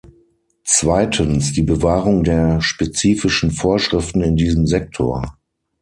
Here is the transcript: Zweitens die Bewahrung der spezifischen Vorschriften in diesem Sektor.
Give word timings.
Zweitens 0.63 1.53
die 1.53 1.61
Bewahrung 1.61 2.23
der 2.23 2.59
spezifischen 2.59 3.51
Vorschriften 3.51 4.23
in 4.23 4.35
diesem 4.35 4.65
Sektor. 4.65 5.37